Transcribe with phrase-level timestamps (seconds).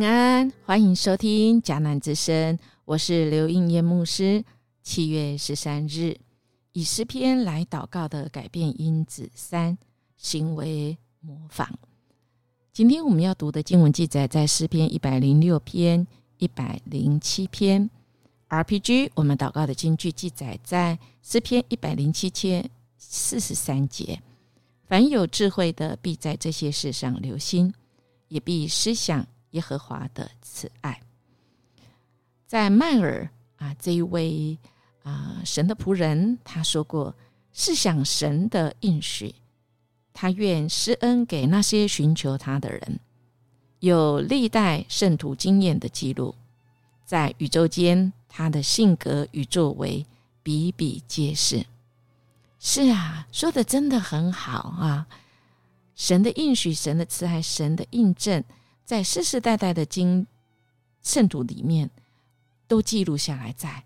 [0.00, 4.42] 平安，欢迎收听迦南之声，我是刘应燕牧师。
[4.82, 6.16] 七月十三日，
[6.72, 9.76] 以诗篇来祷告的改变因子三，
[10.16, 11.78] 行为模仿。
[12.72, 16.06] 今天我们要读的经文记载在诗篇一百零六篇、
[16.38, 17.90] 一百零七篇。
[18.48, 24.22] RPG，我们祷告的经句记载在诗篇一百零七篇四十三节。
[24.86, 27.74] 凡有智慧的，必在这些事上留心，
[28.28, 29.26] 也必思想。
[29.50, 31.00] 耶和华的慈爱，
[32.46, 34.58] 在迈尔啊这一位
[35.02, 37.14] 啊神的仆人，他说过
[37.52, 39.34] ：“是想神的应许，
[40.12, 43.00] 他愿施恩给那些寻求他的人。”
[43.80, 46.34] 有历代圣徒经验的记录，
[47.04, 50.04] 在宇宙间，他的性格与作为
[50.42, 51.64] 比比皆是。
[52.58, 55.06] 是啊，说的真的很好啊！
[55.96, 58.44] 神的应许，神的慈爱，神的印证。
[58.90, 60.26] 在世世代代的经
[61.00, 61.88] 圣徒里面，
[62.66, 63.84] 都记录下来在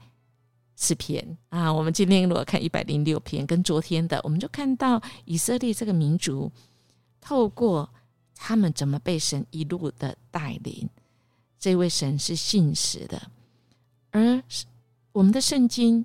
[0.77, 1.71] 诗篇啊。
[1.71, 6.51] 我们今天如果看一百零六篇，跟昨天的，我们就看到以色列这个民族，
[7.21, 7.87] 透过
[8.35, 10.89] 他们怎么被神一路的带领，
[11.59, 13.31] 这位神是信实的。
[14.11, 14.43] 而
[15.13, 16.03] 我们的圣经，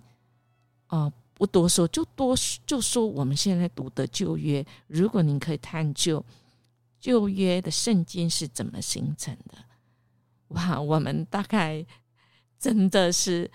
[0.90, 2.36] 哦，不多说，就多
[2.68, 6.22] 就说我们现在读的旧约，如果您可以探究。
[7.00, 9.58] 旧约的圣经是怎么形成的？
[10.50, 11.86] 哇，我们大概
[12.60, 13.50] 真的是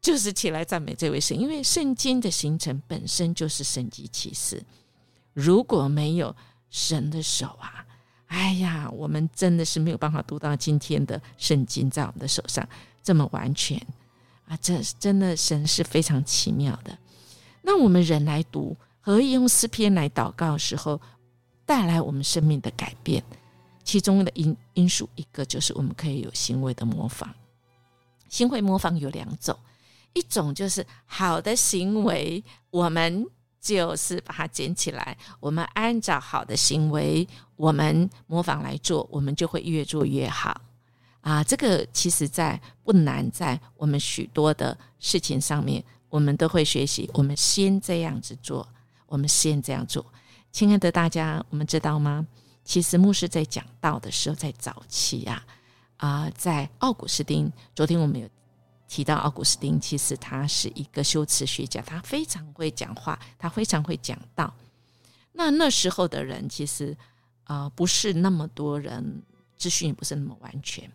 [0.00, 4.62] 就是起来赞美这位神，因为圣经的形成本身就是神迹启示。
[5.32, 6.36] 如果没有
[6.70, 7.86] 神的手啊，
[8.26, 12.68] 哎呀，我们真的是没有办法读到今天的圣经在我们的手上
[13.02, 13.76] 这么完全
[14.46, 14.56] 啊！
[14.60, 16.96] 这真的神是非常奇妙的。
[17.62, 21.00] 那我们人来读，可以用诗篇来祷告的时候。
[21.72, 23.24] 带来我们生命的改变，
[23.82, 27.34] 其中的因因素一个就是我们可以有行为的模仿。
[28.28, 29.58] 行为模仿有两种，
[30.12, 33.26] 一种就是好的行为，我们
[33.58, 40.60] 就是把它捡起来，我们按照好的行为，我们模仿来做，我们就会越做越好
[41.22, 41.42] 啊！
[41.42, 47.08] 这个其实在不难，在我们许多的事情上面，我们都会学习。
[47.14, 48.68] 我们先这样子做，
[49.06, 50.04] 我们先这样做。
[50.52, 52.26] 亲爱的大家，我们知道吗？
[52.62, 55.46] 其实牧师在讲道的时候，在早期啊，
[55.96, 58.28] 啊，在奥古斯丁，昨天我们有
[58.86, 64.52] 提到奥古斯丁，其实他是一个修辞学家，他非常会讲话，他非常会讲道。
[65.32, 66.94] 那那时候的人，其实
[67.44, 69.22] 啊，不是那么多人，
[69.56, 70.88] 资讯也不是那么完全。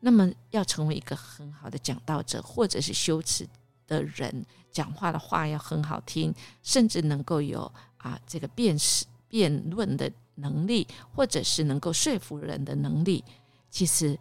[0.00, 3.46] 那么要成为一个很好的讲道者，或者是修辞
[3.86, 7.70] 的人，讲话的话要很好听，甚至能够有。
[8.02, 13.22] 啊，这个辩识、辩论的能力，或者是能够说服人的能力，
[13.68, 14.18] 其实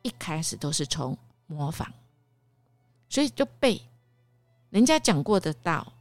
[0.00, 1.16] 一开始都是从
[1.46, 1.88] 模仿，
[3.10, 3.82] 所以就背
[4.70, 5.92] 人家讲过的道，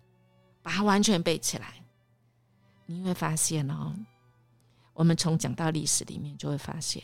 [0.61, 1.73] 把它完全背起来。
[2.85, 3.93] 你会发现哦，
[4.93, 7.03] 我们从讲到历史里面就会发现，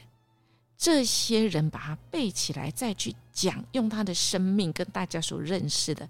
[0.78, 6.08] 这些人把它背起来，再去讲，用他的生命跟大家所认识的，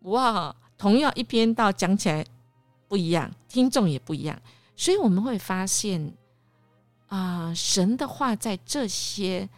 [0.00, 2.26] 哇，同样一篇道讲起来。
[2.88, 4.40] 不一样，听众也不一样，
[4.76, 6.12] 所以我们会发现，
[7.08, 9.48] 啊，神的话在这些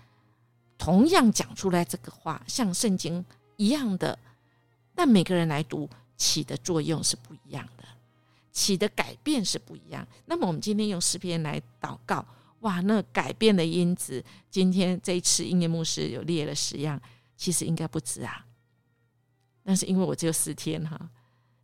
[0.78, 3.25] 同样讲出来这个话，像圣经
[3.56, 4.19] 一样的，
[4.94, 7.84] 但每个人来读起的作用是不一样的，
[8.50, 10.06] 起的改变是不一样。
[10.27, 12.25] 那么我们今天用诗篇来祷告，
[12.61, 17.00] 哇，那改变的因子，今天这一次音乐牧师有列了十样，
[17.37, 18.47] 其实应该不止啊，
[19.62, 21.11] 但是因为我只有四天哈。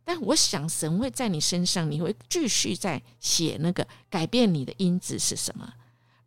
[0.05, 5.73] 但我想，神会在你身上，你会继续在写那个改变你的因子是什么。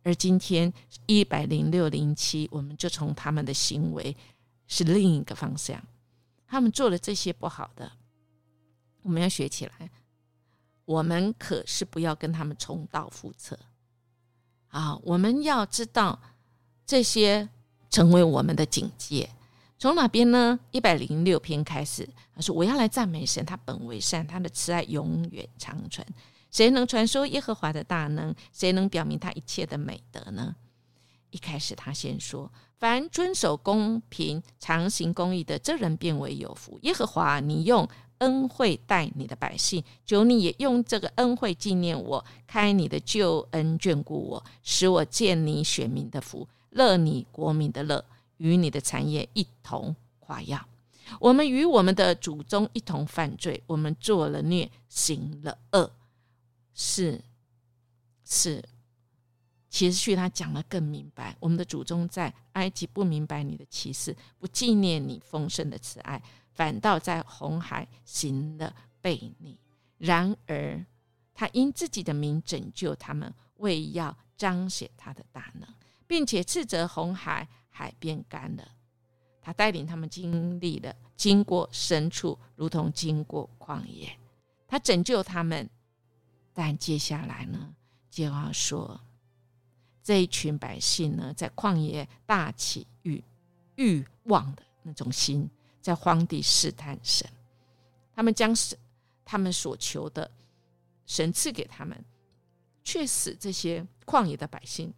[0.03, 0.71] 而今天
[1.07, 4.15] 一百零六零七，我们就从他们的行为
[4.67, 5.81] 是另一个方向，
[6.45, 7.91] 他们做了这些不好的，
[9.01, 9.89] 我们要学起来。
[10.83, 13.57] 我们可是不要跟他们重蹈覆辙
[14.69, 14.97] 啊！
[15.03, 16.19] 我们要知道
[16.85, 17.47] 这些
[17.89, 19.29] 成为我们的警戒。
[19.79, 20.59] 从哪边呢？
[20.71, 22.05] 一百零六篇开始，
[22.35, 26.05] 他说：“我要来赞美神，他本为善，他的慈爱永远长存。
[26.51, 28.35] 谁能传说耶和华的大能？
[28.51, 30.53] 谁能表明他一切的美德呢？”
[31.31, 36.77] 一开始，他先说：“凡遵守公平、常行公义的，这人变为有福。
[36.81, 37.87] 耶和华，你用
[38.17, 48.03] 恩惠待你的百姓，求你也用这个恩惠纪念我，开你的救恩眷顾我，使我见你选民的福，乐你国民的乐。”
[48.39, 50.67] 与你的产业一同夸耀，
[51.19, 55.91] 我们与我们的祖宗一同犯罪，我们做了孽，行了恶，
[56.73, 57.21] 是
[58.25, 58.63] 是，
[59.69, 66.21] 其实序他讲的更明白，我们的祖宗在埃及不明白你的启示，不纪念你丰盛的慈爱，
[66.53, 69.59] 反倒在红海行了悖逆。
[69.97, 70.85] 然而
[71.33, 75.67] 他因自己的名拯救他们，为要彰显他的大能，
[76.07, 77.47] 并且斥责红海，
[77.79, 78.67] 海变干了。
[79.41, 84.19] 他带领他们经历了经过深处，如同经过旷野。
[84.67, 85.69] 他拯救他们，
[86.53, 87.73] 但接下来呢，
[88.09, 88.99] 就要说
[90.03, 93.23] 这一群百姓呢，在旷野大起欲
[93.77, 95.49] 欲望的那种心，
[95.79, 97.25] 在荒地试探神。
[98.13, 98.77] 他们将神
[99.23, 100.29] 他们所求的
[101.05, 102.05] 神赐给他们，
[102.83, 104.93] 却使这些旷野的百姓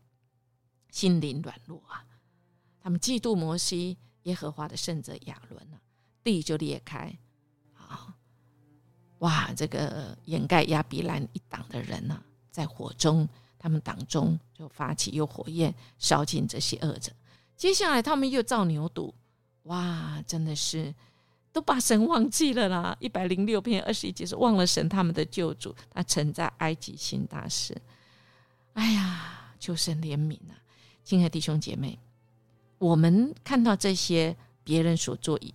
[0.90, 2.04] 心灵软弱啊！
[2.82, 3.98] 他们嫉妒摩西。
[4.26, 5.82] 耶和华的圣者亚伦啊，
[6.24, 7.18] 地就裂开，
[7.74, 8.16] 啊，
[9.18, 9.52] 哇！
[9.56, 17.12] 这个掩盖亚比兰一党的人呢，在火中，他们党中就发起有火焰烧尽这些恶者。
[17.58, 19.12] 接下来他们又造牛犊，
[19.64, 20.24] 哇！
[20.28, 20.94] 真的是
[21.52, 22.96] 都把神忘记了啦！
[23.00, 27.76] 一百零六篇二十一节是忘了神他们的救主，他曾在埃及行大事。
[28.74, 30.54] 哎呀，求神怜悯啊！
[31.04, 31.98] 亲爱弟兄姐妹。
[32.82, 35.54] 我们看到这些别人所做以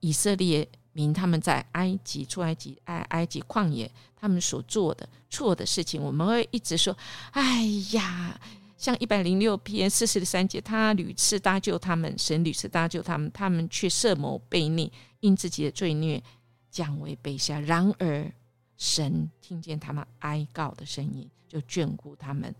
[0.00, 6.96] 以色列民他们在埃及出埃及埃埃及旷野他们所做的错的事情，我们会一直说
[7.32, 8.40] ：“哎呀，
[8.78, 14.90] 像一百零六篇四十三节，他屡次搭救他们，神屡次搭救他们，他们却设谋悖逆，
[15.20, 16.22] 因自己的罪孽
[16.70, 17.60] 降为卑下。
[17.60, 18.32] 然而
[18.78, 22.54] 神听见他们哀告的声音，就眷顾他们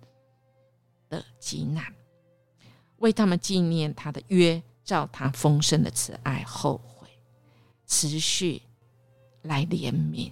[1.08, 1.82] 的极难。”
[3.02, 7.08] 为他们纪念他的约，照他丰盛的慈爱后悔，
[7.86, 8.62] 持续
[9.42, 10.30] 来怜悯。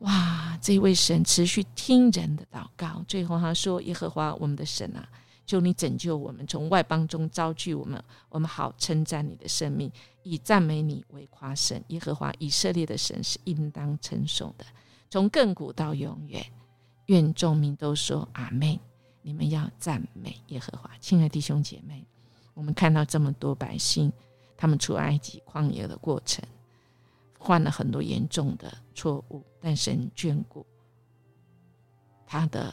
[0.00, 0.58] 哇！
[0.60, 3.04] 这位神持续听人的祷告。
[3.08, 5.06] 最后他说：“耶和华我们的神啊，
[5.46, 9.90] 求你拯救我们，从外邦中招聚我们，我们好称赞你的生命，
[10.22, 11.82] 以赞美你为夸胜。
[11.88, 14.64] 耶和华以色列的神是应当称颂的，
[15.10, 16.44] 从亘古到永远。
[17.06, 18.78] 愿众民都说阿门。”
[19.26, 22.04] 你们要赞美耶和华，亲爱的弟兄姐妹，
[22.52, 24.12] 我们看到这么多百姓，
[24.54, 26.44] 他们出埃及旷野的过程，
[27.40, 30.66] 犯了很多严重的错误，但神眷顾
[32.26, 32.72] 他的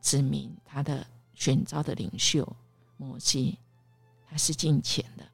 [0.00, 2.44] 子民，他的选召的领袖
[2.96, 3.56] 摩西，
[4.28, 5.24] 他是敬虔的，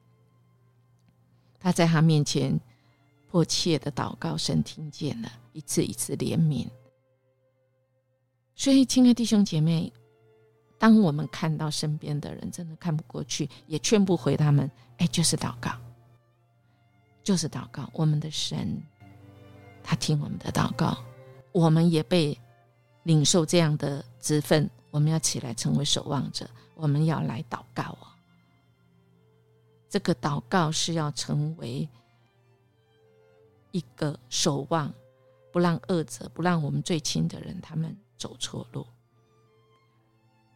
[1.59, 2.59] 他在他面前
[3.27, 6.69] 迫切的祷告，神听见了，一次一次怜悯。
[8.61, 9.91] 所以，亲爱的弟兄姐妹，
[10.77, 15.71] 当我们看到身边的人真的看不过去，也劝不回他们，哎，就是祷告，
[17.23, 17.89] 就是祷告。
[17.91, 18.79] 我们的神，
[19.81, 20.95] 他听我们的祷告，
[21.51, 22.39] 我们也被
[23.01, 28.13] 领受这样的职分，我们要起来成为守望者，我们要来祷告哦。
[29.89, 31.89] 这个祷告是要成为
[33.71, 34.93] 一个守望，
[35.51, 37.97] 不让恶者，不让我们最亲的人，他们。
[38.21, 38.85] 走错路，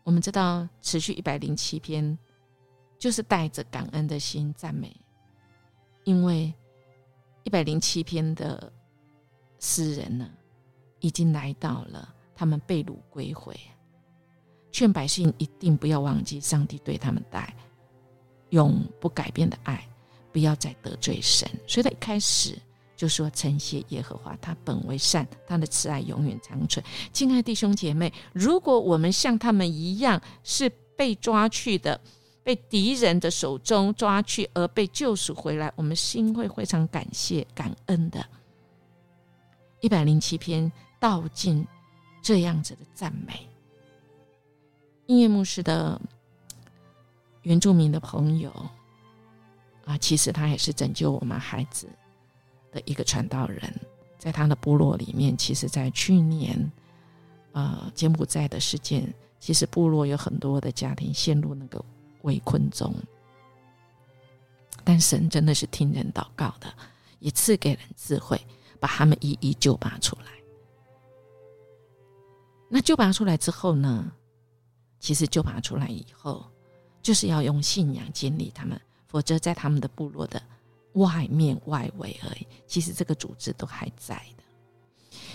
[0.03, 2.15] 我们知道持续一百零七篇，
[2.99, 4.95] 就是带着感恩的心赞美，
[6.03, 6.53] 因为
[7.43, 8.71] 一百零七篇的
[9.59, 10.29] 诗人呢，
[10.99, 13.59] 已经来到了他们被掳归回，
[14.71, 17.51] 劝百姓一定不要忘记上帝对他们带
[18.51, 19.89] 永不改变的爱，
[20.31, 21.49] 不要再得罪神。
[21.67, 22.55] 所以他一开始。
[22.95, 31.99] 就说：“称谢耶和华，他本为善，他的慈爱永远长存。”亲爱弟兄姐妹，如果我们像他们一样是被抓去的，
[32.43, 38.25] 被敌人的手中抓去而被救赎回来，我们心会非常感谢、感恩的。
[39.81, 41.67] 一百零七篇道尽
[42.21, 43.47] 这样子的赞美。
[45.07, 45.99] 音乐牧师的
[47.41, 48.51] 原住民的朋友
[49.85, 51.87] 啊，其实他也是拯救我们孩子。
[52.75, 53.73] 的一个传道人，
[54.19, 56.71] 在他的部落里面，其实，在去年，
[57.53, 61.81] 呃，柬埔寨的事件，其实部落有很多的家庭陷入那个
[62.23, 62.93] 围困中。
[64.83, 66.67] 但神真的是听人祷告的，
[67.19, 68.37] 也赐给人智慧，
[68.77, 70.33] 把他们一一救拔出来。
[72.67, 74.11] 那救拔出来之后呢？
[74.99, 76.45] 其实救拔出来以后，
[77.01, 80.41] 就是要用信仰建立他们，否则在他们的部落的。
[80.95, 84.43] 外面外围而已，其实这个组织都还在的。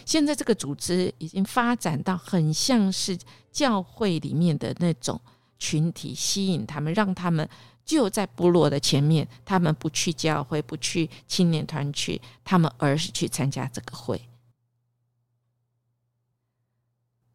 [0.04, 3.16] 现在这个组织已经发展到很像是
[3.50, 5.18] 教会里面的那种
[5.58, 7.48] 群体，吸引他们，让他们
[7.84, 9.26] 就在部落的前面。
[9.44, 14.20] 他们不去教会，不去青年团去，他们而是去参加这个会。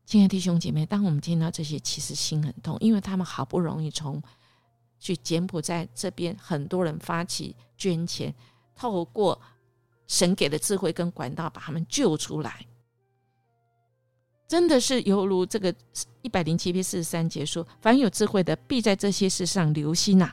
[0.06, 4.22] 亲爱的弟兄姐妹，当我们听到这些，其实心很痛，因为他们好不容易从
[5.00, 8.34] 去柬埔寨这边，很多人发起捐钱，
[8.76, 9.42] 透过
[10.08, 12.66] 神给的智慧跟管道，把他们救出来。
[14.48, 15.74] 真的是犹如这个
[16.22, 20.32] 一百零七篇四十三节说：“凡有智慧的，必在这些事上留心呐，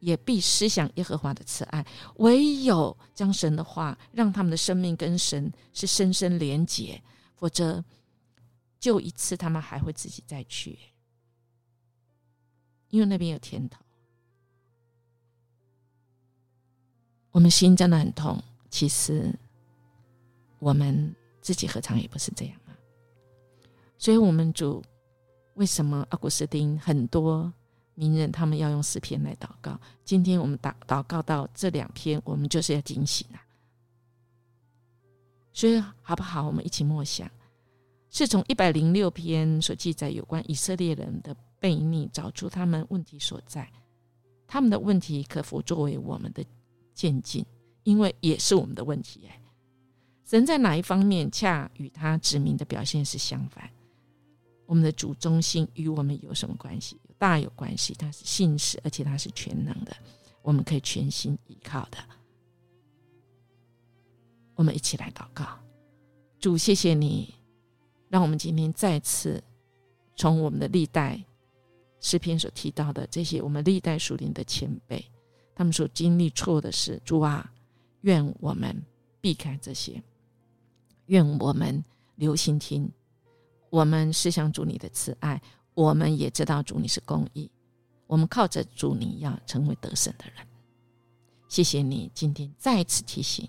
[0.00, 1.84] 也必思想耶和华的慈爱。
[2.16, 7.02] 唯有将神的话，让他们的生命跟神是深深连结，
[7.34, 7.84] 否则。”
[8.80, 10.78] 就一次，他们还会自己再去，
[12.90, 13.82] 因为那边有甜头。
[17.34, 18.40] 我们心真的很痛。
[18.70, 19.28] 其实，
[20.60, 22.70] 我们自己何尝也不是这样啊？
[23.98, 24.80] 所以，我们主
[25.54, 27.52] 为什么阿古斯丁很多
[27.96, 29.76] 名人他们要用诗篇来祷告？
[30.04, 33.42] 今天我们祷祷告到这两篇，我们就是要警醒啊！
[35.52, 36.46] 所以，好不好？
[36.46, 37.28] 我们一起默想。
[38.10, 43.68] 是从一百零六篇所记载有关以色列人的悖逆，找出他们问题所在。
[44.46, 46.44] 他们的问题可否作为我们的
[46.94, 47.44] 渐进？
[47.82, 49.40] 因为也是我们的问题哎。
[50.24, 53.68] 神在哪一方面恰与他指明的表现是相反？
[54.64, 56.98] 我们的主中心与我们有什么关系？
[57.18, 57.92] 大有关系。
[57.94, 59.94] 他是信实，而且他是全能的，
[60.40, 61.98] 我们可以全心依靠的。
[64.54, 65.46] 我们一起来祷告，
[66.38, 67.34] 主，谢谢你。
[68.08, 69.42] 让我们今天再次
[70.16, 71.22] 从我们的历代
[72.00, 75.04] 诗篇所提到的这些，我们历代属灵的前辈，
[75.54, 77.52] 他们所经历错的事，主啊，
[78.02, 78.82] 愿我们
[79.20, 80.02] 避开这些，
[81.06, 81.84] 愿我们
[82.16, 82.90] 留心听，
[83.70, 85.40] 我们思想主你的慈爱，
[85.74, 87.50] 我们也知道主你是公义，
[88.06, 90.46] 我们靠着主你要成为得胜的人。
[91.48, 93.48] 谢谢你今天再次提醒，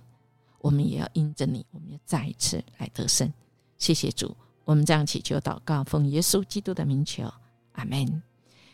[0.59, 3.31] 我们也要因着你，我们要再一次来得胜。
[3.77, 4.35] 谢谢主。
[4.63, 7.31] 我们这样祈求祷告，奉耶稣基督的名求，
[7.73, 7.99] 阿门。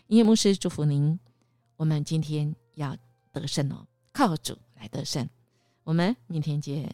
[0.08, 1.20] 音乐牧师祝福您。
[1.76, 2.96] 我们今天要
[3.32, 5.28] 得胜哦，靠主来得胜。
[5.84, 6.94] 我们明天见。